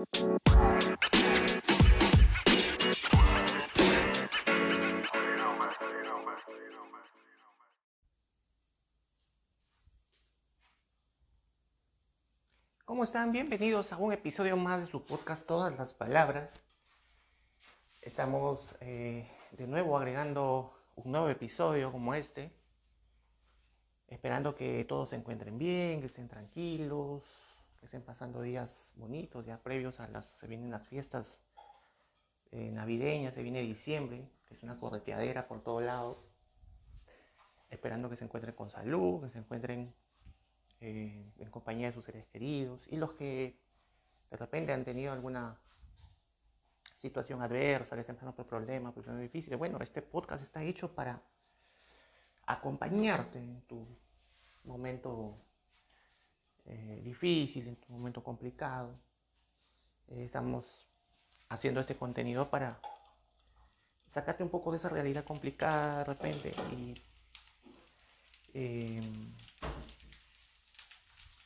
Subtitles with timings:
[0.00, 0.40] ¿Cómo
[13.04, 13.32] están?
[13.32, 16.62] Bienvenidos a un episodio más de su podcast Todas las Palabras.
[18.00, 22.50] Estamos eh, de nuevo agregando un nuevo episodio como este,
[24.08, 27.49] esperando que todos se encuentren bien, que estén tranquilos,
[27.82, 31.44] estén pasando días bonitos, ya previos a las, se vienen las fiestas
[32.52, 36.22] eh, navideñas, se viene diciembre, que es una correteadera por todo lado,
[37.70, 39.94] esperando que se encuentren con salud, que se encuentren
[40.80, 43.58] eh, en compañía de sus seres queridos y los que
[44.30, 45.58] de repente han tenido alguna
[46.94, 49.58] situación adversa, que estén pasando por problemas, por problemas difíciles.
[49.58, 51.22] Bueno, este podcast está hecho para
[52.46, 53.86] acompañarte en tu
[54.64, 55.38] momento
[56.66, 58.98] eh, difícil, en tu momento complicado.
[60.08, 60.86] Eh, estamos
[61.48, 62.80] haciendo este contenido para
[64.06, 66.94] sacarte un poco de esa realidad complicada de repente y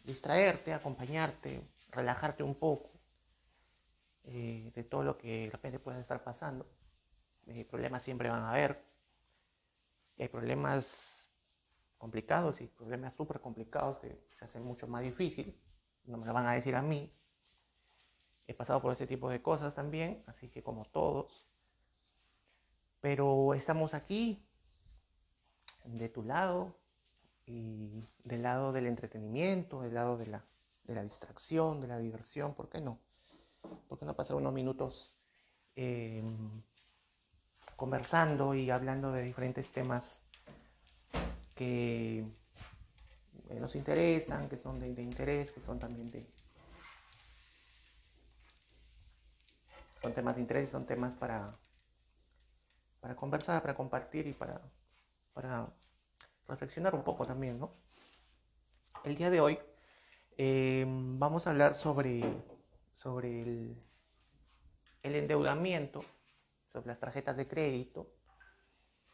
[0.04, 2.90] distraerte, acompañarte, relajarte un poco
[4.24, 6.66] eh, de todo lo que de repente pueda estar pasando.
[7.68, 8.82] Problemas siempre van a haber.
[10.18, 11.13] hay problemas
[12.04, 15.58] complicados y problemas súper complicados que se hacen mucho más difícil.
[16.04, 17.10] No me lo van a decir a mí.
[18.46, 21.46] He pasado por ese tipo de cosas también, así que como todos.
[23.00, 24.46] Pero estamos aquí,
[25.86, 26.76] de tu lado,
[27.46, 30.44] y del lado del entretenimiento, del lado de la,
[30.82, 32.98] de la distracción, de la diversión, ¿por qué no?
[33.88, 35.16] ¿Por qué no pasar unos minutos
[35.74, 36.62] em,
[37.76, 40.23] conversando y hablando de diferentes temas
[41.54, 42.26] que
[43.48, 46.26] eh, nos interesan, que son de, interés, que son también de...
[50.00, 51.56] Son temas de interés, son temas para,
[53.00, 54.60] para conversar, para compartir y para,
[55.32, 55.72] para
[56.46, 57.72] reflexionar un poco también, ¿no?
[59.02, 59.58] El día de hoy
[60.36, 62.22] eh, vamos a hablar sobre,
[62.92, 63.82] sobre el,
[65.02, 66.04] el, endeudamiento,
[66.70, 68.12] sobre las tarjetas de crédito,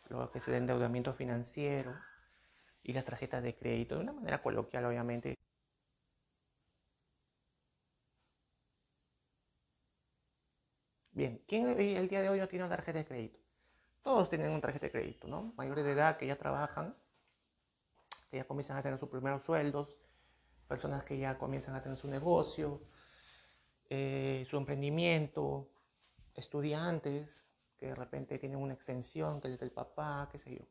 [0.09, 1.95] lo que es el endeudamiento financiero
[2.83, 5.39] y las tarjetas de crédito, de una manera coloquial, obviamente.
[11.13, 13.39] Bien, ¿quién el día de hoy no tiene una tarjeta de crédito?
[14.03, 15.53] Todos tienen una tarjeta de crédito, ¿no?
[15.57, 16.95] Mayores de edad que ya trabajan
[18.31, 19.99] que ya comienzan a tener sus primeros sueldos,
[20.69, 22.81] personas que ya comienzan a tener su negocio,
[23.89, 25.69] eh, su emprendimiento,
[26.35, 30.65] estudiantes que de repente tienen una extensión, que es el papá, qué sé yo.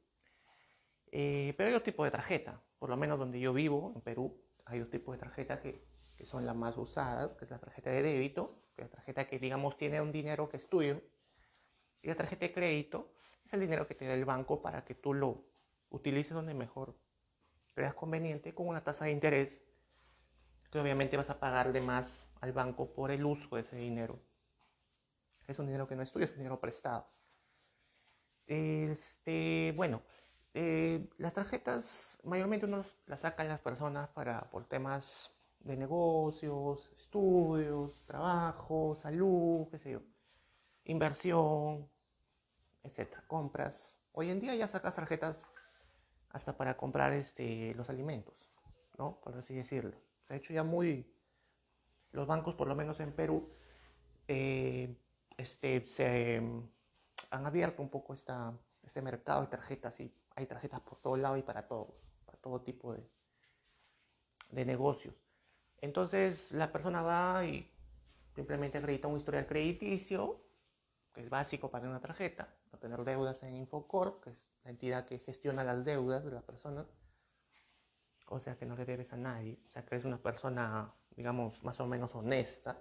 [1.12, 4.42] Eh, pero hay otro tipo de tarjeta, por lo menos donde yo vivo, en Perú,
[4.66, 5.84] hay dos tipos de tarjeta que,
[6.16, 9.28] que son las más usadas, que es la tarjeta de débito, que es la tarjeta
[9.28, 11.02] que digamos tiene un dinero que es tuyo,
[12.02, 14.96] y la tarjeta de crédito es el dinero que te da el banco para que
[14.96, 15.44] tú lo
[15.90, 16.96] utilices donde mejor
[17.74, 19.64] creas conveniente con una tasa de interés
[20.72, 24.20] que obviamente vas a pagarle más al banco por el uso de ese dinero.
[25.47, 27.09] Es un dinero que no es tuyo, es un dinero prestado.
[28.46, 30.03] Este, bueno,
[30.62, 35.31] eh, las tarjetas mayormente uno las sacan las personas para, por temas
[35.62, 40.02] de negocios, estudios, trabajo, salud, qué sé yo,
[40.84, 41.88] inversión,
[42.84, 44.02] etcétera, compras.
[44.12, 45.50] Hoy en día ya sacas tarjetas
[46.31, 48.52] hasta para comprar este, los alimentos,
[48.97, 49.18] ¿no?
[49.22, 49.96] Por así decirlo.
[50.24, 51.09] Se ha hecho ya muy...
[52.12, 53.50] Los bancos, por lo menos en Perú,
[54.28, 54.94] eh,
[55.38, 56.70] este, se mm,
[57.30, 58.52] han abierto un poco esta,
[58.84, 61.94] este mercado de tarjetas y hay tarjetas por todo lado y para todos,
[62.25, 63.05] para todo tipo de,
[64.51, 65.22] de negocios.
[65.81, 67.69] Entonces la persona va y
[68.33, 70.41] simplemente acredita un historial crediticio,
[71.13, 75.05] que es básico para una tarjeta, no tener deudas en Infocorp, que es la entidad
[75.05, 76.88] que gestiona las deudas de las personas.
[78.28, 81.63] O sea que no le debes a nadie, o sea que eres una persona, digamos,
[81.63, 82.79] más o menos honesta.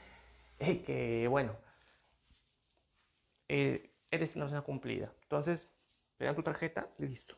[0.60, 1.56] y que, bueno,
[3.48, 5.12] eh, eres una persona cumplida.
[5.22, 5.68] Entonces,
[6.20, 7.34] te dan tu tarjeta, listo.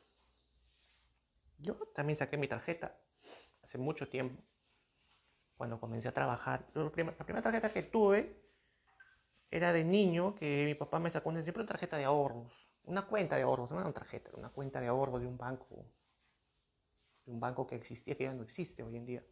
[1.58, 2.98] Yo también saqué mi tarjeta
[3.62, 4.42] hace mucho tiempo,
[5.56, 6.66] cuando comencé a trabajar.
[6.74, 8.42] La primera tarjeta que tuve
[9.52, 13.36] era de niño que mi papá me sacó una, una tarjeta de ahorros, una cuenta
[13.36, 15.86] de ahorros, no era una tarjeta, una cuenta de ahorros de un banco,
[17.24, 19.24] de un banco que existía, que ya no existe hoy en día.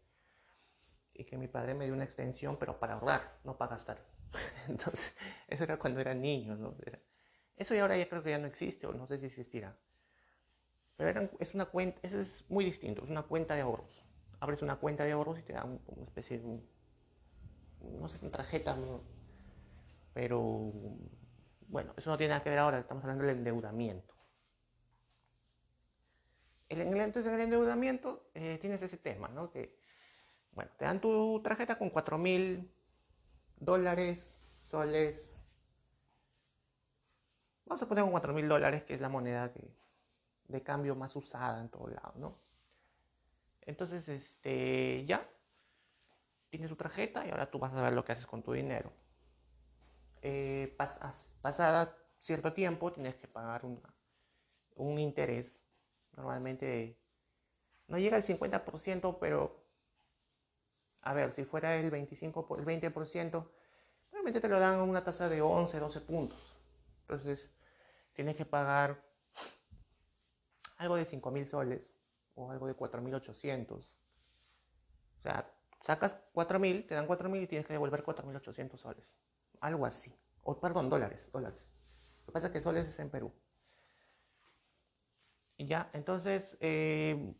[1.13, 4.07] Y que mi padre me dio una extensión, pero para ahorrar, no para gastar.
[4.69, 5.17] Entonces,
[5.49, 6.77] eso era cuando era niño, ¿no?
[7.61, 9.77] Eso ya ahora ya creo que ya no existe, o no sé si existirá.
[10.97, 14.05] Pero es una cuenta, eso es muy distinto, es una cuenta de ahorros.
[14.41, 16.61] Abres una cuenta de ahorros y te da una especie de
[17.81, 18.77] no sé, tarjeta,
[20.13, 20.73] pero
[21.69, 24.15] bueno, eso no tiene nada que ver ahora, estamos hablando del endeudamiento.
[26.69, 29.51] El, entonces en el endeudamiento eh, tienes ese tema, ¿no?
[29.51, 29.79] Que,
[30.53, 32.71] bueno, te dan tu tarjeta con 4 mil
[33.59, 35.40] dólares, soles.
[37.71, 39.53] Vamos a poner con 4 mil dólares, que es la moneda
[40.49, 42.37] de cambio más usada en todo lado, ¿no?
[43.61, 45.25] Entonces, este, ya,
[46.49, 48.91] tienes tu tarjeta y ahora tú vas a ver lo que haces con tu dinero.
[50.21, 53.63] Eh, pasada cierto tiempo tienes que pagar
[54.75, 55.63] un interés,
[56.17, 56.99] normalmente
[57.87, 59.65] no llega al 50%, pero
[61.03, 63.49] a ver, si fuera el 25, el 20%,
[64.11, 66.57] normalmente te lo dan a una tasa de 11, 12 puntos.
[67.03, 67.55] Entonces,
[68.21, 69.03] tienes que pagar
[70.77, 71.99] algo de 5.000 soles
[72.35, 73.73] o algo de 4.800.
[73.73, 75.51] O sea,
[75.81, 79.17] sacas 4.000, te dan 4.000 y tienes que devolver 4.800 soles.
[79.63, 80.15] Algo así.
[80.43, 81.71] O, perdón, dólares, dólares.
[82.21, 83.33] Lo que pasa es que soles es en Perú.
[85.57, 87.35] Y ya, entonces, eh,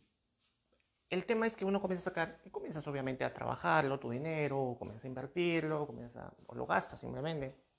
[1.11, 4.77] el tema es que uno comienza a sacar, y comienzas obviamente a trabajarlo, tu dinero,
[4.79, 7.70] comienzas a invertirlo, comienza, o lo gastas simplemente en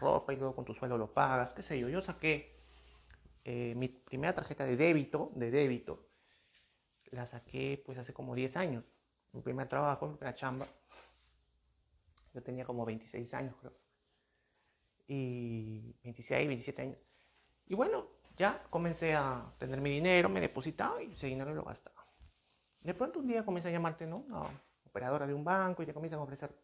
[0.00, 1.88] ropa y luego con tu sueldo lo pagas, qué sé yo.
[1.88, 2.56] Yo saqué
[3.44, 6.06] eh, mi primera tarjeta de débito, de débito,
[7.10, 8.90] la saqué pues hace como 10 años.
[9.32, 10.66] Mi primer trabajo, mi primera chamba.
[12.34, 13.72] Yo tenía como 26 años, creo.
[15.08, 16.98] Y 26, 27 años.
[17.66, 22.06] Y bueno, ya comencé a tener mi dinero, me depositaba y ese dinero lo gastaba.
[22.80, 24.18] De pronto un día comienza a llamarte, ¿no?
[24.18, 24.50] Una
[24.84, 26.54] operadora de un banco y te comienzan a ofrecer,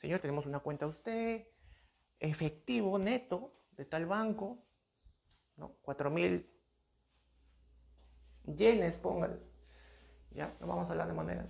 [0.00, 1.46] señor, tenemos una cuenta a usted,
[2.18, 4.58] efectivo, neto, de tal banco,
[5.56, 5.76] ¿no?
[5.82, 6.48] 4 mil
[8.44, 9.40] yenes, póngale.
[10.30, 11.48] Ya, no vamos a hablar de monedas.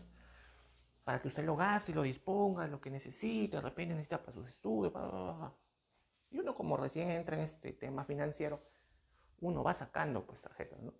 [1.04, 4.32] Para que usted lo gaste y lo disponga, lo que necesite, de repente necesita para
[4.32, 4.92] sus estudios,
[6.30, 8.62] Y uno como recién entra en este tema financiero,
[9.40, 10.92] uno va sacando pues tarjetas, ¿no?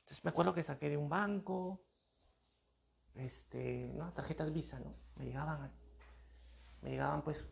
[0.00, 1.84] Entonces me acuerdo que saqué de un banco,
[3.14, 4.12] este, ¿no?
[4.12, 4.94] tarjetas Visa, ¿no?
[5.16, 5.72] Me llegaban,
[6.80, 7.46] me llegaban pues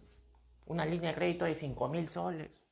[0.71, 2.63] una línea de crédito de 5 mil soles,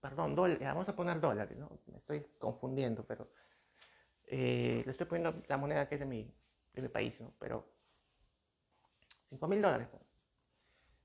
[0.00, 1.80] perdón, dólares, vamos a poner dólares, ¿no?
[1.86, 3.32] Me estoy confundiendo, pero
[4.26, 6.32] eh, le estoy poniendo la moneda que es de mi,
[6.72, 7.34] de mi país, ¿no?
[7.40, 7.68] Pero
[9.30, 9.88] 5 mil dólares,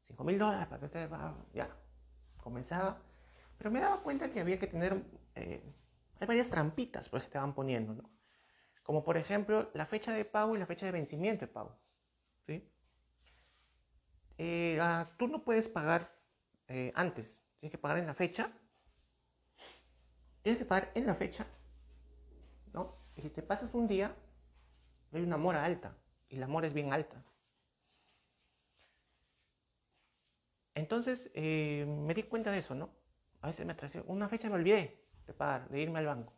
[0.04, 1.10] 5 mil dólares para usted
[1.56, 1.76] ya,
[2.38, 3.02] comenzaba,
[3.58, 5.04] pero me daba cuenta que había que tener,
[5.34, 5.64] eh,
[6.20, 8.12] hay varias trampitas pues, que van poniendo, ¿no?
[8.84, 11.80] Como por ejemplo la fecha de pago y la fecha de vencimiento de pago.
[12.46, 12.70] ¿sí?
[14.38, 16.14] Eh, ah, tú no puedes pagar
[16.68, 18.52] eh, antes, tienes que pagar en la fecha.
[20.42, 21.48] Tienes que pagar en la fecha,
[22.74, 22.98] ¿no?
[23.16, 24.16] Y si te pasas un día,
[25.12, 25.96] hay una mora alta,
[26.28, 27.24] y la mora es bien alta.
[30.76, 32.90] Entonces eh, me di cuenta de eso, ¿no?
[33.42, 36.34] A veces me atrasé, una fecha me olvidé de pagar, de irme al banco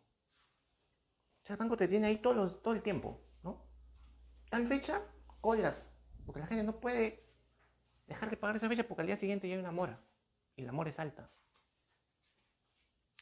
[1.53, 3.63] el banco te tiene ahí todo, todo el tiempo, ¿no?
[4.49, 5.01] Tal fecha,
[5.41, 5.91] colas,
[6.25, 7.23] porque la gente no puede
[8.07, 9.99] dejar de pagar esa fecha porque al día siguiente ya hay una mora
[10.55, 11.29] y la mora es alta.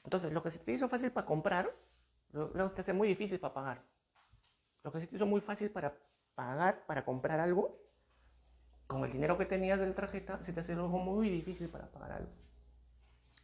[0.04, 1.74] Entonces, lo que se te hizo fácil para comprar,
[2.32, 3.84] luego se te hace muy difícil para pagar.
[4.84, 5.98] Lo que se te hizo muy fácil para
[6.36, 7.80] pagar, para comprar algo,
[8.88, 11.90] con el dinero que tenías de la tarjeta, se te hace algo muy difícil para
[11.92, 12.32] pagar algo.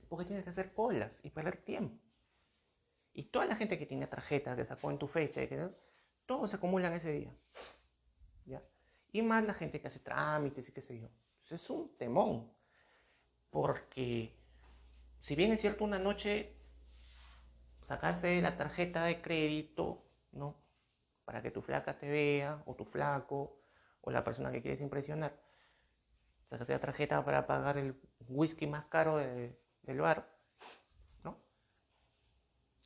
[0.09, 1.97] Porque tienes que hacer colas y perder tiempo.
[3.13, 5.69] Y toda la gente que tiene tarjeta, que sacó en tu fecha, y que,
[6.25, 7.35] todos se acumulan ese día.
[8.45, 8.61] ¿ya?
[9.11, 11.07] Y más la gente que hace trámites y qué sé yo.
[11.07, 12.53] Entonces es un temón.
[13.49, 14.35] Porque
[15.19, 16.53] si bien es cierto, una noche
[17.83, 20.55] sacaste la tarjeta de crédito, ¿no?
[21.25, 23.61] Para que tu flaca te vea, o tu flaco,
[24.01, 25.39] o la persona que quieres impresionar.
[26.49, 30.39] Sacaste la tarjeta para pagar el whisky más caro del bar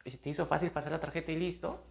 [0.04, 1.86] y si te hizo fácil pasar la tarjeta y listo,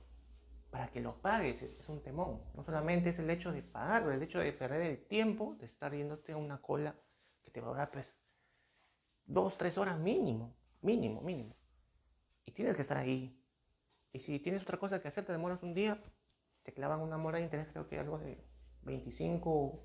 [0.71, 2.43] para que lo pagues es un temón.
[2.55, 5.95] No solamente es el hecho de pagarlo, el hecho de perder el tiempo de estar
[5.95, 6.95] yéndote a una cola
[7.43, 8.17] que te va a durar pues
[9.27, 11.57] dos, tres horas mínimo, mínimo, mínimo.
[12.45, 13.39] Y tienes que estar ahí.
[14.13, 16.03] Y si tienes otra cosa que hacer, te demoras un día,
[16.63, 18.45] te clavan una mora de interés, creo que algo de
[18.83, 19.83] 25,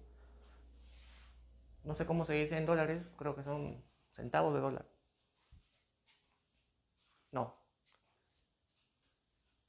[1.84, 4.86] no sé cómo se dice en dólares, creo que son centavos de dólar.
[7.32, 7.56] No,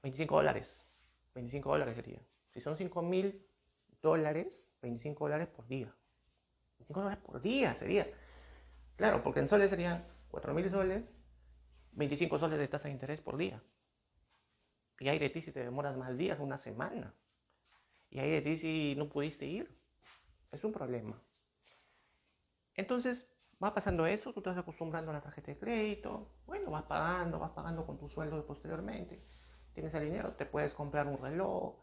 [0.03, 0.85] 25 dólares.
[1.35, 2.21] 25 dólares sería.
[2.51, 3.47] Si son 5 mil
[4.03, 5.95] dólares, 25 dólares por día.
[6.79, 8.07] 25 dólares por día sería.
[8.99, 11.17] Claro, porque en soles serían 4 mil soles,
[11.93, 13.63] 25 soles de tasa de interés por día.
[14.99, 17.15] Y hay de ti si te demoras más días, una semana.
[18.11, 19.81] Y hay de ti si no pudiste ir.
[20.51, 21.23] Es un problema.
[22.75, 23.31] Entonces,
[23.63, 27.39] va pasando eso, tú te vas acostumbrando a la tarjeta de crédito, bueno, vas pagando,
[27.39, 29.25] vas pagando con tu sueldo posteriormente,
[29.73, 31.77] tienes el dinero, te puedes comprar un reloj,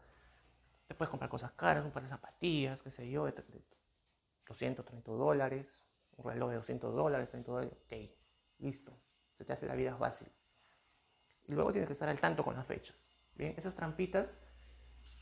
[0.86, 3.34] te puedes comprar cosas caras, un par de zapatillas, qué sé yo, de
[4.46, 5.85] 200, 30 dólares,
[6.16, 7.92] un reloj de 200 dólares, 30 dólares, ok,
[8.58, 8.92] listo,
[9.34, 10.28] se te hace la vida fácil.
[11.48, 13.08] Y luego tienes que estar al tanto con las fechas.
[13.34, 14.38] Bien, esas trampitas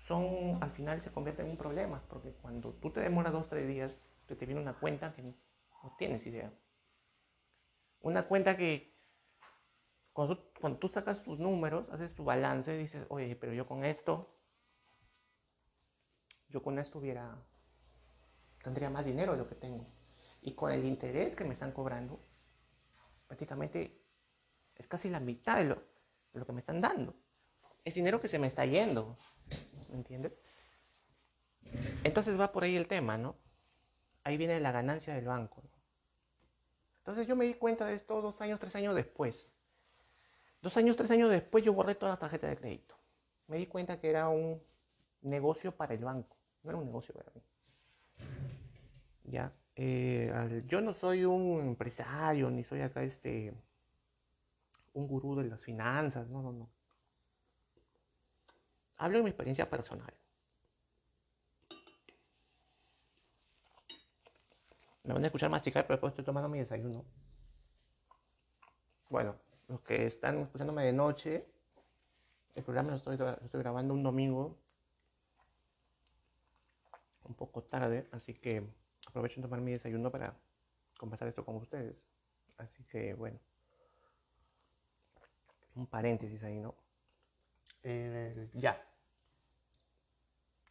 [0.07, 3.67] son, al final se convierten en un problema, porque cuando tú te demoras dos, tres
[3.67, 5.35] días, te, te viene una cuenta que no
[5.99, 6.53] tienes idea.
[8.01, 8.95] Una cuenta que
[10.13, 13.85] cuando tú, cuando tú sacas tus números, haces tu balance, dices, oye, pero yo con
[13.85, 14.39] esto,
[16.49, 17.37] yo con esto hubiera,
[18.63, 19.87] tendría más dinero de lo que tengo.
[20.45, 22.21] Y con el interés que me están cobrando,
[23.27, 23.99] prácticamente
[24.77, 27.15] es casi la mitad de lo, de lo que me están dando.
[27.83, 29.17] Es dinero que se me está yendo.
[29.89, 30.39] ¿Me entiendes?
[32.05, 33.37] Entonces va por ahí el tema, ¿no?
[34.23, 35.63] Ahí viene la ganancia del banco.
[36.99, 39.51] Entonces yo me di cuenta de esto dos años, tres años después.
[40.61, 42.95] Dos años, tres años después yo borré todas las tarjetas de crédito.
[43.47, 44.63] Me di cuenta que era un
[45.23, 47.43] negocio para el banco, no era un negocio para mí.
[49.25, 53.53] Ya, eh, yo no soy un empresario, ni soy acá este,
[54.93, 56.71] un gurú de las finanzas, no, no, no.
[58.97, 60.15] Hablo de mi experiencia personal.
[65.03, 67.05] Me van a escuchar masticar, pero después estoy tomando mi desayuno.
[69.11, 69.37] Bueno,
[69.69, 71.47] los que están escuchándome de noche,
[72.55, 74.57] el programa lo estoy, estoy grabando un domingo,
[77.25, 78.67] un poco tarde, así que
[79.07, 80.37] aprovecho en tomar mi desayuno para
[80.99, 82.05] conversar esto con ustedes.
[82.57, 83.39] Así que bueno,
[85.75, 86.75] un paréntesis ahí, ¿no?
[87.83, 88.81] Eh, ya.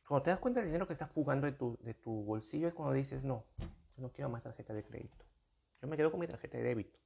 [0.07, 2.73] Cuando te das cuenta del dinero que estás fugando de tu, de tu bolsillo es
[2.73, 3.45] cuando dices, no,
[3.97, 5.23] no quiero más tarjeta de crédito.
[5.81, 6.97] Yo me quedo con mi tarjeta de débito.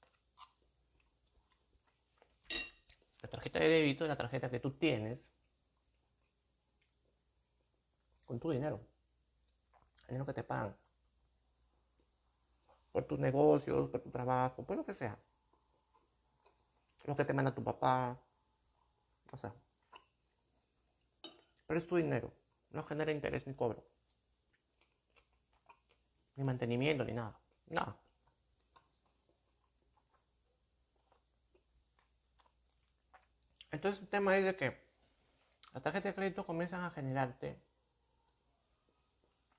[3.22, 5.30] La tarjeta de débito es la tarjeta que tú tienes
[8.26, 8.80] con tu dinero.
[10.02, 10.76] El dinero que te pagan.
[12.98, 15.16] Por tus negocios, por tu trabajo, por lo que sea.
[17.06, 18.18] Lo que te manda tu papá.
[19.32, 19.54] O sea.
[21.68, 22.34] Pero es tu dinero.
[22.72, 23.86] No genera interés ni cobro
[26.38, 27.40] ni mantenimiento, ni nada.
[27.68, 27.96] Nada.
[33.72, 34.82] Entonces el tema es de que
[35.72, 37.62] las tarjetas de crédito comienzan a generarte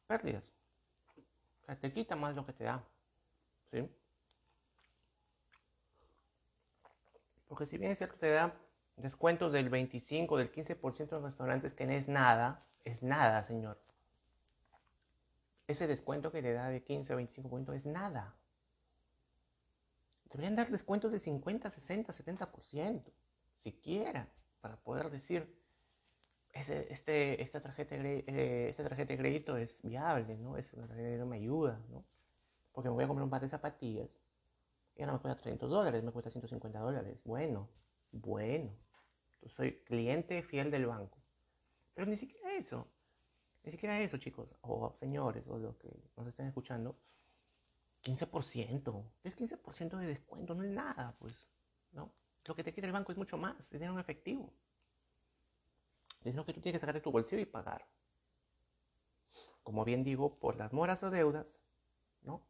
[0.09, 0.53] pérdidas.
[1.63, 2.83] O sea, te quita más lo que te da.
[3.71, 3.89] ¿Sí?
[7.49, 8.55] Porque si bien es cierto te da
[8.97, 13.79] descuentos del 25, del 15% en restaurantes, que no es nada, es nada, señor
[15.69, 18.35] ese descuento que le da de 15 o 25 puntos es nada.
[20.31, 23.03] Deberían dar descuentos de 50, 60, 70%,
[23.55, 24.29] siquiera,
[24.61, 25.55] para poder decir,
[26.53, 30.57] este, esta, tarjeta eh, esta tarjeta de crédito es viable, ¿no?
[30.57, 32.05] Es una tarjeta me ayuda, ¿no?
[32.79, 34.17] Porque me voy a comprar un par de zapatillas
[34.95, 37.21] y no me cuesta 300 dólares, me cuesta 150 dólares.
[37.25, 37.69] Bueno,
[38.13, 38.71] bueno.
[39.43, 41.19] Yo soy cliente fiel del banco.
[41.93, 42.87] Pero ni siquiera eso.
[43.65, 46.97] Ni siquiera eso, chicos, o señores, o los que nos estén escuchando.
[48.05, 49.05] 15%.
[49.25, 51.35] Es 15% de descuento, no es nada, pues.
[51.91, 52.13] ¿no?
[52.45, 54.53] Lo que te quiere el banco es mucho más, es dinero en efectivo.
[56.23, 57.89] Es lo que tú tienes que sacar de tu bolsillo y pagar.
[59.65, 61.61] Como bien digo, por las moras o deudas,
[62.23, 62.47] ¿no?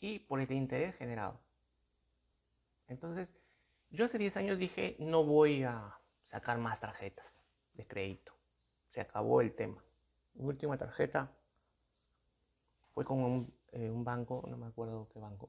[0.00, 1.38] Y por el interés generado.
[2.88, 3.36] Entonces,
[3.90, 8.40] yo hace 10 años dije, no voy a sacar más tarjetas de crédito
[8.90, 9.82] se acabó el tema.
[10.34, 11.30] Mi última tarjeta
[12.92, 15.48] fue con un, eh, un, banco, no me acuerdo qué banco.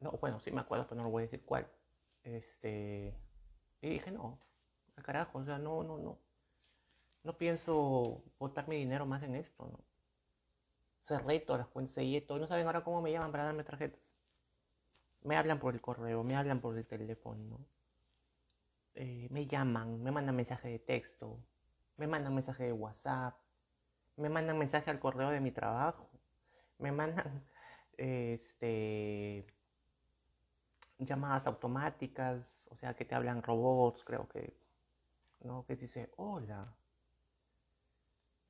[0.00, 1.66] No, bueno, sí me acuerdo, pero no lo voy a decir cuál.
[2.22, 3.14] Este,
[3.80, 4.38] y dije, no,
[5.02, 6.18] carajo, o sea, no, no, no.
[7.22, 9.78] No pienso botar mi dinero más en esto, ¿no?
[11.02, 12.38] Cerré todas las cuentas, y todo.
[12.38, 14.12] No saben ahora cómo me llaman para darme tarjetas.
[15.22, 17.58] Me hablan por el correo, me hablan por el teléfono,
[18.94, 21.38] eh, me llaman, me mandan mensaje de texto,
[21.96, 23.36] me mandan mensaje de WhatsApp,
[24.16, 26.10] me mandan mensaje al correo de mi trabajo,
[26.78, 27.44] me mandan
[27.98, 29.46] este,
[30.98, 34.56] llamadas automáticas, o sea, que te hablan robots, creo que,
[35.40, 35.64] ¿no?
[35.66, 36.74] Que dice, hola.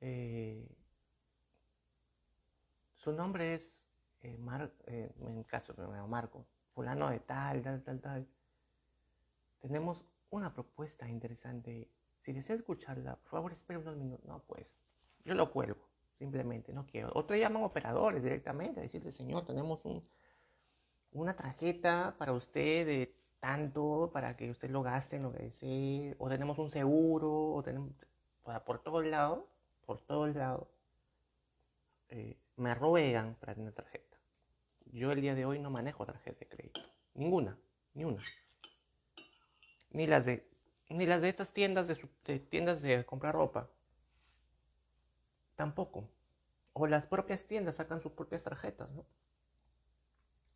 [0.01, 0.67] Eh,
[3.01, 3.87] su nombre es,
[4.21, 4.37] eh,
[4.85, 8.27] eh, en caso de Marco, fulano de tal, tal, tal, tal.
[9.59, 11.89] Tenemos una propuesta interesante
[12.19, 14.23] si desea escucharla, por favor espere unos minutos.
[14.25, 14.75] No, pues,
[15.25, 15.89] yo lo cuelgo.
[16.19, 17.09] simplemente no quiero.
[17.15, 20.03] Otros llaman operadores directamente a decirle, señor, tenemos un,
[21.13, 26.15] una tarjeta para usted de tanto para que usted lo gaste en lo que desee,
[26.19, 27.91] o tenemos un seguro, o tenemos,
[28.67, 29.43] por todos lados,
[29.87, 30.67] por todos lados,
[32.09, 34.17] eh, me ruegan para tener tarjeta.
[34.85, 36.81] Yo el día de hoy no manejo tarjeta de crédito,
[37.15, 37.57] ninguna,
[37.93, 38.21] ni una.
[39.91, 40.47] Ni las de,
[40.89, 43.69] ni las de estas tiendas de, de tiendas de comprar ropa,
[45.55, 46.07] tampoco.
[46.73, 49.05] O las propias tiendas sacan sus propias tarjetas, ¿no?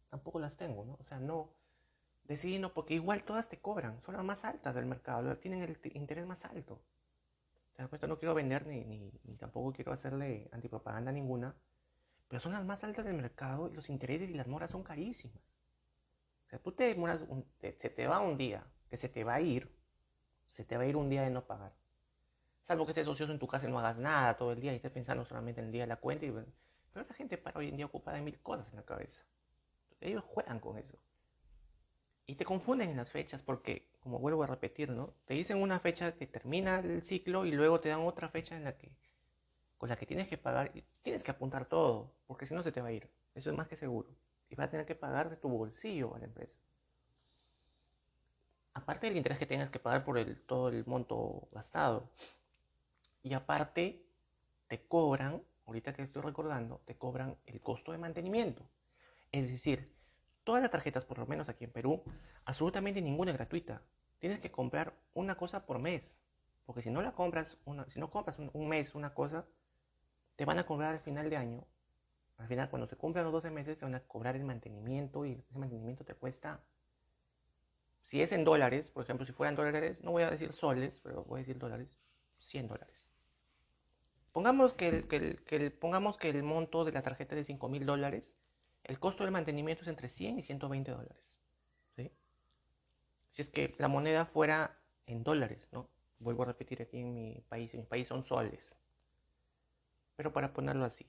[0.10, 0.98] Tampoco las tengo, ¿no?
[1.00, 1.50] O sea, no
[2.24, 5.78] decidí no, porque igual todas te cobran, son las más altas del mercado, tienen el
[5.94, 6.82] interés más alto.
[7.78, 11.54] O sea, no quiero vender ni, ni, tampoco quiero hacerle antipropaganda ninguna,
[12.28, 15.42] pero son las más altas del mercado y los intereses y las moras son carísimas.
[16.46, 17.20] O sea, tú te demoras,
[17.60, 19.72] se te va un día, que se te va a ir,
[20.46, 21.74] se te va a ir un día de no pagar.
[22.68, 24.78] Salvo que estés ocioso en tu casa y no hagas nada todo el día y
[24.78, 26.26] estés pensando solamente en el día de la cuenta.
[26.26, 29.22] Y, pero la gente para hoy en día ocupada de mil cosas en la cabeza.
[30.02, 30.98] Ellos juegan con eso.
[32.28, 35.14] Y te confunden en las fechas porque, como vuelvo a repetir, ¿no?
[35.26, 38.64] Te dicen una fecha que termina el ciclo y luego te dan otra fecha en
[38.64, 38.92] la que
[39.90, 42.90] la que tienes que pagar tienes que apuntar todo, porque si no se te va
[42.90, 43.10] a ir.
[43.34, 44.10] Eso es más que seguro.
[44.50, 46.58] Y vas a tener que pagar de tu bolsillo a la empresa.
[48.74, 52.10] Aparte del interés que tengas que pagar por el, todo el monto gastado.
[53.24, 54.06] Y aparte,
[54.68, 58.64] te cobran, ahorita que estoy recordando, te cobran el costo de mantenimiento.
[59.32, 59.92] Es decir,
[60.44, 62.04] todas las tarjetas, por lo menos aquí en Perú,
[62.46, 63.82] absolutamente ninguna es gratuita.
[64.20, 66.16] Tienes que comprar una cosa por mes.
[66.66, 69.46] Porque si no la compras, una, si no compras un, mes una cosa,
[70.36, 71.66] te van a cobrar al final de año.
[72.38, 75.34] Al final, cuando se cumplan los 12 meses, te van a cobrar el mantenimiento y
[75.34, 76.62] ese mantenimiento te cuesta.
[78.04, 81.24] Si es en dólares, por ejemplo, si fueran dólares, no voy a decir soles, pero
[81.24, 81.98] voy a decir dólares,
[82.40, 83.08] 100 dólares.
[84.34, 87.70] Pongamos que el, que el, pongamos que el monto de la tarjeta es de 5
[87.70, 88.36] mil dólares
[88.86, 91.34] el costo del mantenimiento es entre 100 y 120 dólares.
[93.30, 95.90] Si es que la moneda fuera en dólares, ¿no?
[96.20, 98.78] Vuelvo a repetir aquí en mi país, en mi país son soles.
[100.16, 101.06] Pero para ponerlo así.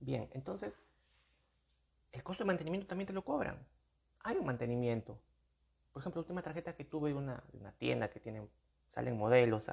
[0.00, 0.78] Bien, entonces,
[2.12, 3.58] el costo de mantenimiento también te lo cobran.
[4.20, 5.18] Hay un mantenimiento.
[5.92, 8.46] Por ejemplo, la última tarjeta que tuve de una, una tienda que tiene,
[8.88, 9.66] salen modelos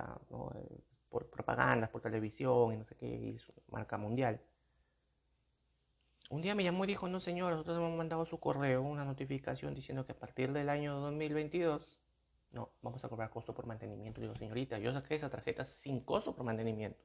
[1.09, 4.41] por propagandas, por televisión y no sé qué, y su marca mundial
[6.29, 9.75] un día me llamó y dijo, no señor, nosotros hemos mandado su correo, una notificación
[9.75, 12.01] diciendo que a partir del año 2022,
[12.51, 14.21] no, vamos a cobrar costo por mantenimiento.
[14.21, 16.99] Digo, señorita, yo saqué esa tarjeta sin costo por mantenimiento.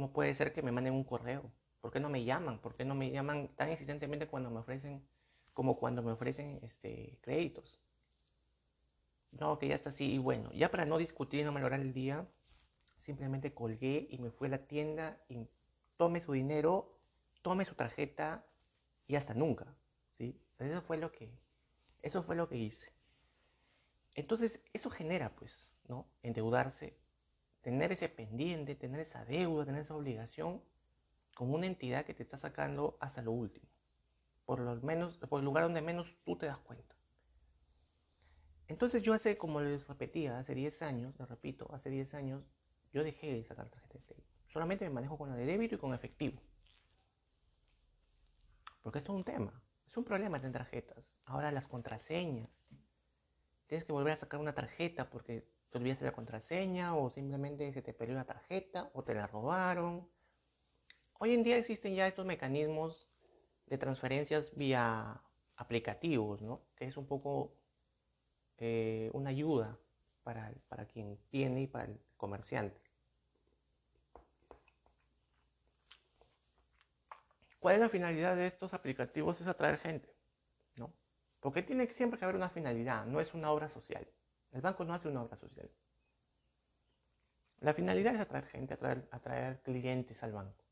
[0.00, 1.52] ¿Cómo puede ser que me manden un correo?
[1.82, 2.58] ¿Por qué no me llaman?
[2.58, 5.06] ¿Por qué no me llaman tan insistentemente cuando me ofrecen,
[5.52, 7.78] como cuando me ofrecen este, créditos?
[9.32, 10.10] No, que ya está así.
[10.14, 12.26] Y bueno, ya para no discutir y no valorar el día,
[12.96, 15.46] simplemente colgué y me fui a la tienda y
[15.98, 16.98] tomé su dinero
[17.42, 18.42] tome su tarjeta
[19.06, 19.66] y hasta nunca,
[20.16, 20.40] ¿sí?
[20.58, 21.30] Eso fue lo que,
[22.00, 22.90] eso fue lo que hice.
[24.14, 26.06] Entonces, eso genera, pues, ¿no?
[26.22, 26.96] Endeudarse,
[27.62, 30.62] tener ese pendiente, tener esa deuda, tener esa obligación
[31.34, 33.66] con una entidad que te está sacando hasta lo último.
[34.44, 36.96] Por lo menos, por el lugar donde menos tú te das cuenta.
[38.68, 42.44] Entonces yo hace, como les repetía, hace 10 años, les repito, hace 10 años,
[42.92, 44.28] yo dejé de sacar tarjeta de crédito.
[44.46, 46.40] Solamente me manejo con la de débito y con efectivo.
[48.82, 51.16] Porque esto es un tema, es un problema tener tarjetas.
[51.24, 52.68] Ahora las contraseñas.
[53.66, 57.82] Tienes que volver a sacar una tarjeta porque te olvidaste la contraseña o simplemente se
[57.82, 60.08] te perdió la tarjeta o te la robaron.
[61.18, 63.08] Hoy en día existen ya estos mecanismos
[63.66, 65.22] de transferencias vía
[65.56, 66.62] aplicativos, ¿no?
[66.74, 67.52] Que es un poco
[68.58, 69.78] eh, una ayuda
[70.24, 72.80] para, para quien tiene y para el comerciante.
[77.60, 79.40] ¿Cuál es la finalidad de estos aplicativos?
[79.40, 80.08] Es atraer gente,
[80.76, 80.92] ¿no?
[81.40, 84.08] Porque tiene siempre que haber una finalidad, no es una obra social.
[84.52, 85.70] El banco no hace una obra social.
[87.60, 90.64] La finalidad es atraer gente, atraer, clientes al banco.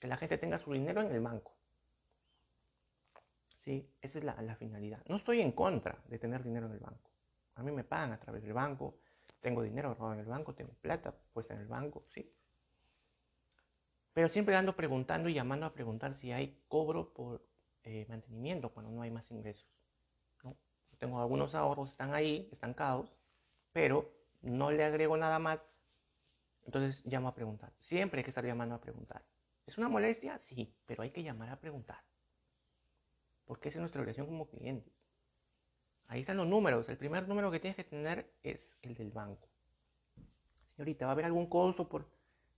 [0.00, 1.56] Que la gente tenga su dinero en el banco.
[3.56, 5.02] Sí, esa es la, finalidad.
[5.08, 7.10] No estoy en contra de tener dinero en el banco.
[7.54, 8.98] A mí me pagan a través del banco,
[9.40, 12.32] tengo dinero ahorrado en el banco, tengo plata puesta en el banco, sí.
[14.12, 17.46] Pero siempre ando preguntando y llamando a preguntar si hay cobro por
[17.84, 19.75] eh, mantenimiento cuando no hay más ingresos.
[20.98, 23.14] Tengo algunos ahorros, están ahí, estancados,
[23.72, 24.10] pero
[24.42, 25.60] no le agrego nada más.
[26.64, 27.72] Entonces llamo a preguntar.
[27.78, 29.22] Siempre hay que estar llamando a preguntar.
[29.66, 30.38] ¿Es una molestia?
[30.38, 32.02] Sí, pero hay que llamar a preguntar.
[33.44, 34.92] Porque esa es nuestra obligación como clientes.
[36.08, 36.88] Ahí están los números.
[36.88, 39.48] El primer número que tienes que tener es el del banco.
[40.64, 42.08] Señorita, ¿va a haber algún costo por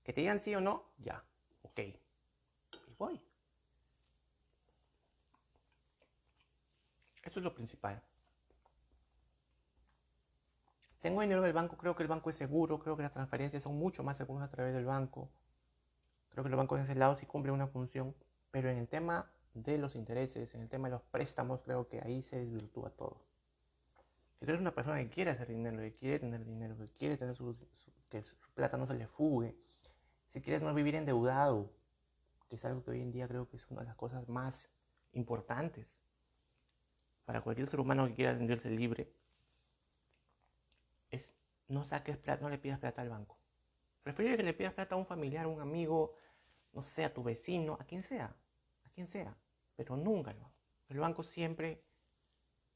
[0.03, 1.22] Que te digan sí o no, ya,
[1.62, 1.79] ok.
[1.81, 3.20] Y voy.
[7.22, 8.03] Eso es lo principal.
[11.01, 13.63] Tengo dinero en el banco, creo que el banco es seguro, creo que las transferencias
[13.63, 15.31] son mucho más seguras a través del banco.
[16.31, 18.15] Creo que los bancos en ese lado sí cumplen una función,
[18.51, 22.01] pero en el tema de los intereses, en el tema de los préstamos, creo que
[22.01, 23.21] ahí se desvirtúa todo.
[24.39, 27.17] Si tú eres una persona que quiere hacer dinero, que quiere tener dinero, que quiere
[27.17, 27.37] tener
[28.09, 29.57] que su plata no se le fugue,
[30.27, 31.71] si quieres no vivir endeudado,
[32.49, 34.69] que es algo que hoy en día creo que es una de las cosas más
[35.13, 35.97] importantes
[37.25, 39.13] para cualquier ser humano que quiera sentirse libre,
[41.11, 41.35] es
[41.68, 43.38] no saques plata, no le pidas plata al banco.
[44.03, 46.14] Preferible que le pidas plata a un familiar, a un amigo,
[46.73, 48.35] no sé, a tu vecino, a quien sea,
[48.85, 49.37] a quien sea,
[49.77, 50.55] pero nunca el banco.
[50.88, 51.85] El banco siempre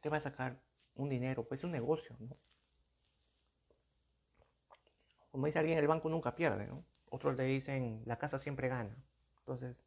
[0.00, 0.60] te va a sacar
[0.96, 2.36] un dinero, pues es un negocio, ¿no?
[5.30, 6.84] Como dice alguien, el banco nunca pierde, ¿no?
[7.08, 8.94] Otros le dicen, la casa siempre gana.
[9.38, 9.82] Entonces,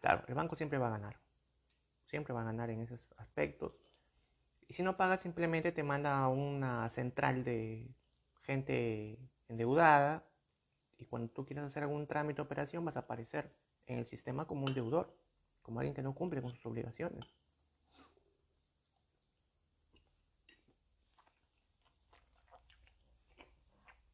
[0.00, 1.20] claro, el banco siempre va a ganar.
[2.04, 3.78] Siempre va a ganar en esos aspectos.
[4.70, 7.92] Y si no pagas, simplemente te manda a una central de
[8.42, 10.24] gente endeudada.
[10.96, 13.52] Y cuando tú quieras hacer algún trámite o operación, vas a aparecer
[13.86, 15.12] en el sistema como un deudor,
[15.62, 17.34] como alguien que no cumple con sus obligaciones.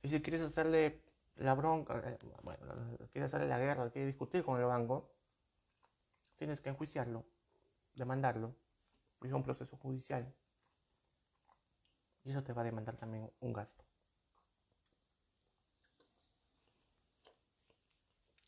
[0.03, 1.03] Y si quieres hacerle
[1.37, 5.12] la bronca, eh, bueno, quieres hacerle la guerra, quieres discutir con el banco,
[6.37, 7.27] tienes que enjuiciarlo,
[7.95, 8.57] demandarlo,
[9.23, 10.33] es un proceso judicial.
[12.27, 13.85] Y eso te va a demandar también un gasto.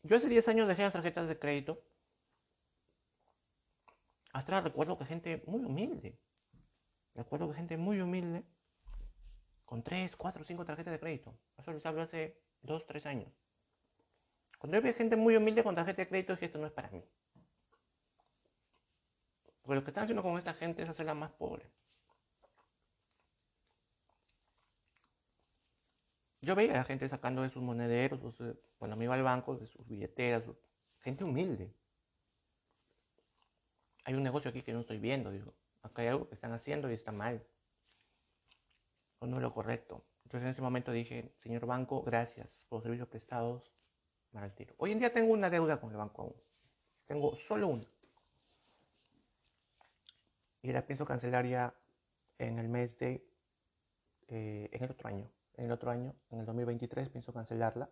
[0.03, 1.81] Yo hace 10 años dejé las tarjetas de crédito.
[4.33, 6.19] Hasta ahora recuerdo que gente muy humilde.
[7.15, 8.43] Recuerdo que gente muy humilde
[9.63, 11.39] con 3, 4, 5 tarjetas de crédito.
[11.57, 13.33] Eso les hablo hace 2, 3 años.
[14.57, 16.89] Cuando yo veo gente muy humilde con tarjeta de crédito, dije, esto no es para
[16.89, 17.01] mí.
[19.61, 21.71] Porque lo que están haciendo con esta gente es hacerla más pobre.
[26.41, 28.19] Yo veía a la gente sacando de sus monederos,
[28.79, 30.43] bueno, me iba al banco, de sus billeteras,
[30.99, 31.73] gente humilde.
[34.05, 35.53] Hay un negocio aquí que no estoy viendo, digo.
[35.81, 37.45] Acá hay algo que están haciendo y está mal
[39.19, 40.03] o no es lo correcto.
[40.23, 43.71] Entonces en ese momento dije, señor banco, gracias por los servicios prestados,
[44.31, 44.73] mal tiro.
[44.77, 46.35] Hoy en día tengo una deuda con el banco aún.
[47.05, 47.85] Tengo solo una.
[50.61, 51.73] Y la pienso cancelar ya
[52.37, 53.25] en el mes de,
[54.27, 55.29] eh, en el otro año.
[55.59, 57.89] En el otro año, en el 2023, pienso cancelarla.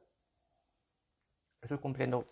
[1.62, 2.26] Estoy cumpliendo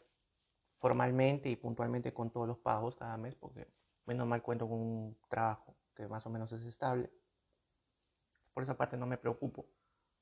[0.79, 3.67] formalmente y puntualmente con todos los pagos cada mes porque
[4.05, 7.11] menos mal cuento con un trabajo que más o menos es estable
[8.53, 9.65] por esa parte no me preocupo.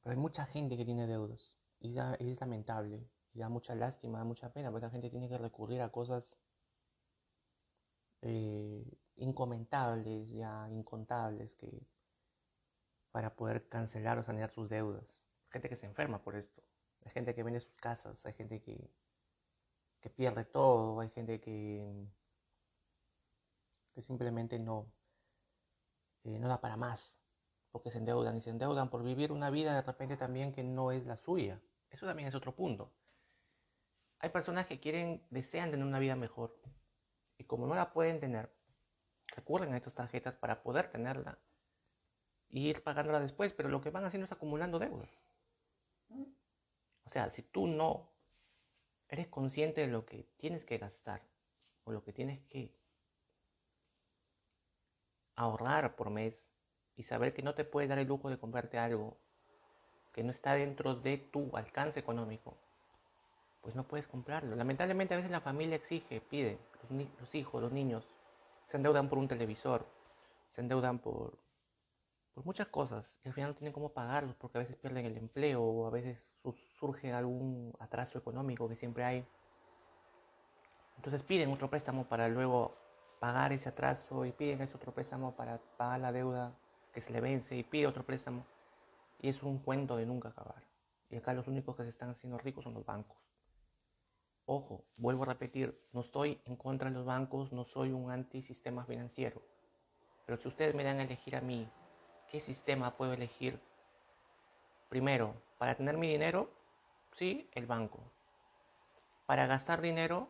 [0.02, 4.24] Pero hay mucha gente que tiene deudas y, es lamentable, y da mucha lástima, da
[4.24, 6.36] mucha pena, porque la gente tiene que recurrir a cosas
[8.22, 8.84] eh,
[9.18, 11.86] incomentables, ya incontables, que
[13.14, 15.22] para poder cancelar o sanear sus deudas.
[15.52, 16.64] Gente que se enferma por esto,
[17.06, 18.90] hay gente que vende sus casas, hay gente que,
[20.02, 22.08] que pierde todo, hay gente que,
[23.94, 24.92] que simplemente no,
[26.24, 27.22] eh, no da para más
[27.72, 30.92] porque se endeudan y se endeudan por vivir una vida de repente también que no
[30.92, 31.62] es la suya.
[31.90, 32.92] Eso también es otro punto.
[34.20, 36.60] Hay personas que quieren, desean tener una vida mejor
[37.38, 38.52] y como no la pueden tener,
[39.36, 41.38] recurren a estas tarjetas para poder tenerla
[42.54, 45.20] y ir pagándola después, pero lo que van haciendo es acumulando deudas.
[47.06, 48.10] O sea, si tú no
[49.10, 51.22] eres consciente de lo que tienes que gastar
[51.84, 52.74] o lo que tienes que
[55.36, 56.48] ahorrar por mes,
[56.96, 59.18] y saber que no te puedes dar el lujo de comprarte algo
[60.14, 62.56] que no está dentro de tu alcance económico,
[63.62, 64.56] pues no puedes comprarlo.
[64.56, 66.60] Lamentablemente a veces la familia exige, pide,
[67.20, 68.08] los, hijos, los niños,
[68.66, 69.88] se endeudan por un televisor,
[70.50, 71.34] se endeudan por,
[72.34, 75.18] por muchas cosas y al final no tienen cómo pagarlos porque a veces pierden el
[75.18, 76.34] empleo o a veces
[76.80, 79.26] surge algún atraso económico que siempre hay.
[80.98, 82.76] Entonces piden otro préstamo para luego
[83.20, 86.56] pagar ese atraso y piden ese otro préstamo para pagar la deuda
[86.94, 88.46] que se le vence y pide otro préstamo.
[89.22, 90.64] Y es un cuento de nunca acabar.
[91.10, 93.18] Y acá los únicos que se están haciendo ricos son los bancos.
[94.46, 98.84] Ojo, vuelvo a repetir, no estoy en contra de los bancos, no soy un antisistema
[98.84, 99.42] financiero.
[100.26, 101.70] Pero si ustedes me dan a elegir a mí,
[102.34, 103.60] ¿qué sistema puedo elegir?
[104.90, 106.50] Primero, para tener mi dinero,
[107.16, 108.00] sí, el banco.
[109.28, 110.28] Para gastar dinero,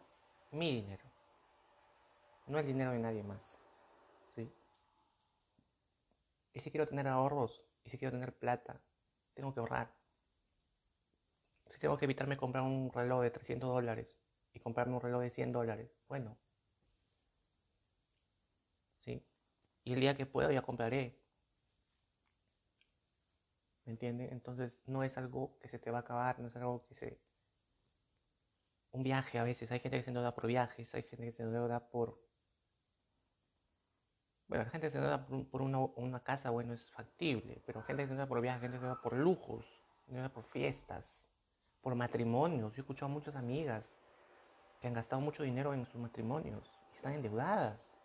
[0.52, 1.06] mi dinero.
[2.48, 3.58] No el dinero de nadie más.
[6.54, 8.82] Y si quiero tener ahorros, y si quiero tener plata,
[9.34, 9.90] tengo que ahorrar.
[11.70, 14.14] Si tengo que evitarme comprar un reloj de 300 dólares
[14.54, 16.38] y comprarme un reloj de 100 dólares, bueno.
[19.00, 19.26] ¿Sí?
[19.86, 21.23] Y el día que pueda ya compraré.
[23.86, 24.32] ¿Me entiendes?
[24.32, 27.20] Entonces no es algo que se te va a acabar, no es algo que se...
[28.92, 31.44] Un viaje a veces, hay gente que se endeuda por viajes, hay gente que se
[31.44, 32.22] endeuda por...
[34.48, 38.08] Bueno, la gente que se endeuda por, una, casa, bueno, es factible, pero gente que
[38.08, 39.66] se endeuda por viajes, gente que se endeuda por lujos,
[40.06, 41.28] se endeuda por fiestas,
[41.82, 42.72] por matrimonios.
[42.74, 43.98] Yo he escuchado a muchas amigas
[44.80, 48.00] que han gastado mucho dinero en sus matrimonios y están endeudadas.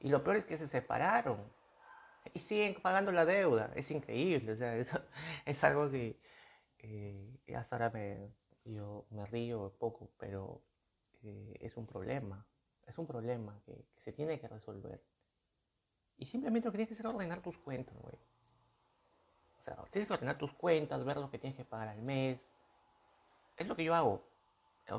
[0.00, 1.38] Y lo peor es que se separaron
[2.32, 3.72] y siguen pagando la deuda.
[3.74, 6.18] Es increíble, o sea, es, algo que
[6.78, 8.30] eh, hasta ahora me,
[8.64, 10.60] yo me río poco, pero
[11.22, 12.44] eh, es un problema.
[12.86, 15.00] Es un problema que, se tiene que resolver.
[16.18, 18.16] Y simplemente lo que tienes que hacer es ordenar tus cuentas, güey.
[19.58, 22.46] O sea, tienes que ordenar tus cuentas, ver lo que tienes que pagar al mes.
[23.56, 24.22] Es lo que yo hago.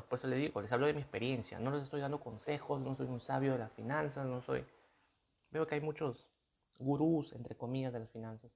[0.08, 1.58] Por eso les digo, les hablo de mi experiencia.
[1.58, 4.64] No les estoy dando consejos, no soy un sabio de las finanzas, no soy...
[5.50, 6.31] Veo que hay muchos
[6.78, 8.50] gurús, entre comillas, de las finanzas.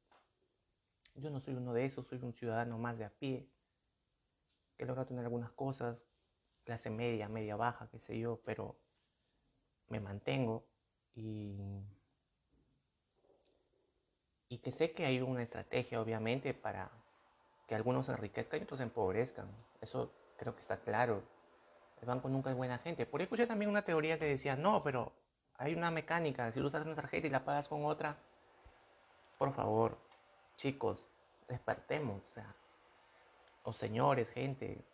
[1.15, 3.49] Yo no soy uno de esos, soy un ciudadano más de a pie,
[4.77, 5.99] que logra tener algunas cosas,
[6.65, 8.77] clase media, media baja, qué sé yo, pero
[9.89, 10.65] me mantengo
[11.15, 11.57] y,
[14.49, 16.91] y que sé que hay una estrategia, obviamente, para
[17.67, 19.49] que algunos enriquezcan y otros empobrezcan.
[19.81, 21.23] Eso creo que está claro.
[22.01, 23.07] El banco nunca es buena gente.
[23.07, 25.13] Por ahí escuché también una teoría que decía, no, pero
[25.59, 28.17] hay una mecánica, si usas una tarjeta y la pagas con otra,
[29.39, 29.99] por favor,
[30.57, 31.11] chicos,
[31.49, 32.55] despertemos, o sea,
[33.73, 34.85] señores, gente,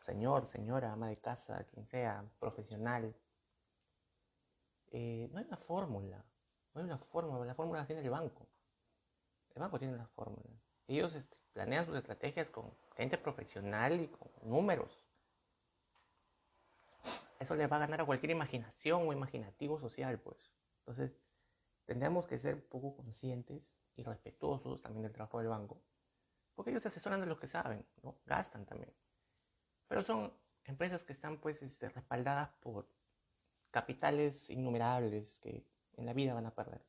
[0.00, 3.14] señor, señora, ama de casa, quien sea, profesional.
[4.90, 6.24] Eh, no hay una fórmula,
[6.74, 8.46] no hay una fórmula, la fórmula la tiene el banco.
[9.54, 10.48] El banco tiene la fórmula.
[10.86, 15.07] Ellos este, planean sus estrategias con gente profesional y con números
[17.38, 20.52] eso le va a ganar a cualquier imaginación o imaginativo social, pues.
[20.80, 21.16] Entonces,
[21.84, 25.82] tendríamos que ser poco conscientes y respetuosos también del trabajo del banco,
[26.54, 28.20] porque ellos se asesoran de lo que saben, ¿no?
[28.26, 28.92] Gastan también.
[29.88, 30.32] Pero son
[30.64, 32.88] empresas que están, pues, este, respaldadas por
[33.70, 36.82] capitales innumerables que en la vida van a perder.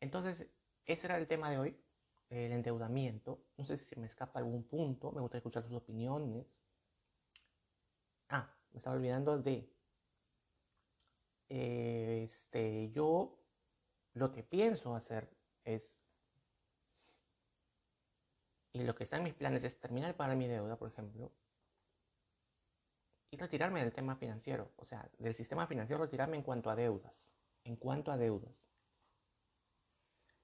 [0.00, 0.46] Entonces,
[0.86, 1.84] ese era el tema de hoy,
[2.28, 3.44] el endeudamiento.
[3.56, 6.46] No sé si se me escapa algún punto, me gustaría escuchar sus opiniones.
[8.28, 9.72] Ah, me estaba olvidando de,
[11.48, 13.38] este, yo
[14.14, 15.30] lo que pienso hacer
[15.64, 15.94] es,
[18.72, 21.30] y lo que está en mis planes es terminar pagar mi deuda, por ejemplo,
[23.30, 27.32] y retirarme del tema financiero, o sea, del sistema financiero retirarme en cuanto a deudas,
[27.62, 28.72] en cuanto a deudas.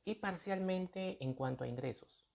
[0.04, 2.28] Y parcialmente en cuanto a ingresos.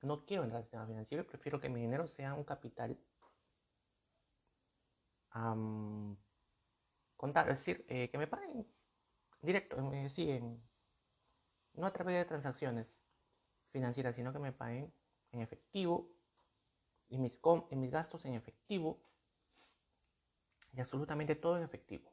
[0.00, 2.96] No quiero entrar al sistema financiero prefiero que mi dinero sea un capital
[7.16, 8.66] contar, es decir, eh, que me paguen
[9.42, 10.40] directo, eh, sí,
[11.74, 12.94] no a través de transacciones
[13.70, 14.92] financieras, sino que me paguen
[15.32, 16.10] en efectivo
[17.08, 19.00] y mis, mis gastos en efectivo
[20.72, 22.12] y absolutamente todo en efectivo,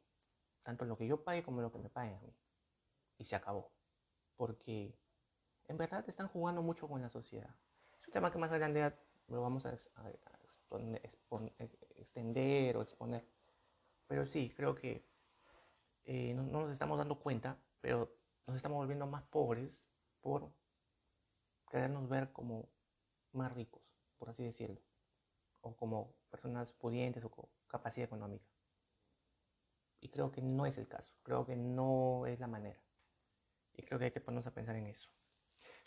[0.63, 2.34] tanto lo que yo pague como lo que me paguen a mí.
[3.17, 3.71] Y se acabó,
[4.36, 4.97] porque
[5.67, 7.54] en verdad están jugando mucho con la sociedad.
[8.01, 8.97] Es un tema que más adelante
[9.28, 9.75] lo vamos a,
[11.98, 13.26] extender o exponer.
[14.08, 15.06] Pero sí, creo que
[16.06, 19.84] eh, no, nos estamos dando cuenta, pero nos estamos volviendo más pobres
[20.22, 20.52] por
[21.70, 22.70] querernos ver como
[23.32, 23.82] más ricos,
[24.18, 24.80] por así decirlo,
[25.62, 28.46] o como personas pudientes o con capacidad económica.
[30.00, 32.80] Y creo que no es el caso, creo que no es la manera.
[33.74, 35.10] Y creo que hay que ponernos a pensar en eso.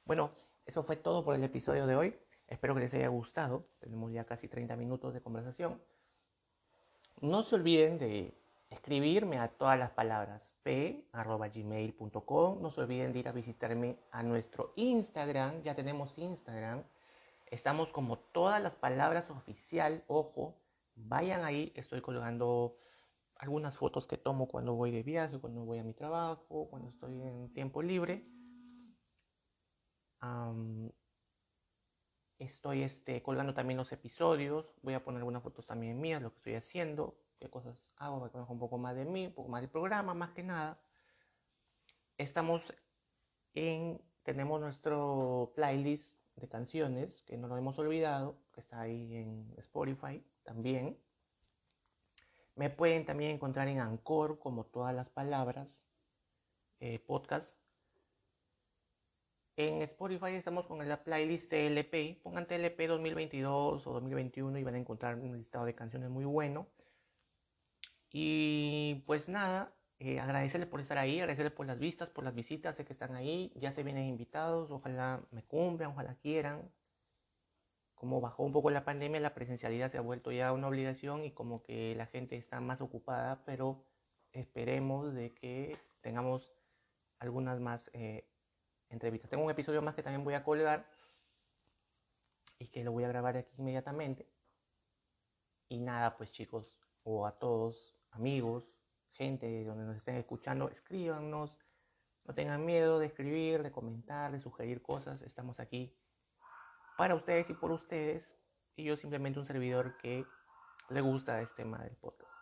[0.04, 0.32] Bueno,
[0.66, 2.18] eso fue todo por el episodio de hoy.
[2.48, 3.68] Espero que les haya gustado.
[3.78, 5.80] Tenemos ya casi 30 minutos de conversación.
[7.20, 8.34] No se olviden de
[8.70, 12.62] escribirme a todas las palabras p.gmail.com.
[12.62, 15.62] No se olviden de ir a visitarme a nuestro Instagram.
[15.62, 16.84] Ya tenemos Instagram.
[17.50, 20.04] Estamos como todas las palabras oficial.
[20.06, 20.54] Ojo,
[20.94, 21.72] vayan ahí.
[21.74, 22.78] Estoy colgando
[23.36, 27.22] algunas fotos que tomo cuando voy de viaje, cuando voy a mi trabajo, cuando estoy
[27.22, 28.26] en tiempo libre.
[32.38, 34.74] Estoy este, colgando también los episodios.
[34.82, 38.30] Voy a poner algunas fotos también mías, lo que estoy haciendo, qué cosas hago, me
[38.30, 40.80] conozco un poco más de mí, un poco más del programa, más que nada.
[42.16, 42.72] Estamos
[43.54, 49.52] en, tenemos nuestro playlist de canciones, que no lo hemos olvidado, que está ahí en
[49.56, 50.96] Spotify también.
[52.54, 55.86] Me pueden también encontrar en Anchor, como todas las palabras,
[56.78, 57.57] eh, podcast
[59.58, 62.22] En Spotify estamos con la playlist TLP.
[62.22, 66.68] Pongan TLP 2022 o 2021 y van a encontrar un listado de canciones muy bueno.
[68.12, 72.76] Y pues nada, eh, agradecerles por estar ahí, agradecerles por las vistas, por las visitas,
[72.76, 76.70] sé que están ahí, ya se vienen invitados, ojalá me cumplan, ojalá quieran.
[77.96, 81.32] Como bajó un poco la pandemia, la presencialidad se ha vuelto ya una obligación y
[81.32, 83.84] como que la gente está más ocupada, pero
[84.30, 86.48] esperemos de que tengamos
[87.18, 88.24] algunas más eh,
[88.90, 89.30] entrevistas.
[89.30, 90.86] Tengo un episodio más que también voy a colgar
[92.58, 94.28] y que lo voy a grabar aquí inmediatamente.
[95.68, 98.74] Y nada, pues chicos, o a todos, amigos,
[99.10, 101.58] gente donde nos estén escuchando, escríbanos,
[102.24, 105.96] no tengan miedo de escribir, de comentar, de sugerir cosas, estamos aquí
[106.96, 108.30] para ustedes y por ustedes,
[108.76, 110.26] y yo simplemente un servidor que
[110.90, 112.32] le gusta este tema del podcast.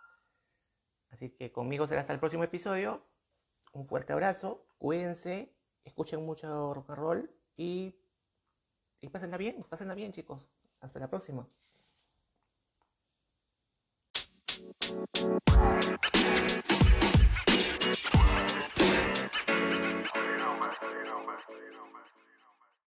[1.11, 3.07] Así que conmigo será hasta el próximo episodio.
[3.73, 5.56] Un fuerte abrazo, cuídense,
[5.87, 7.95] escuchen mucho rock and roll y,
[9.01, 10.49] y pásenla bien, pásenla bien chicos.
[10.81, 11.47] Hasta la próxima.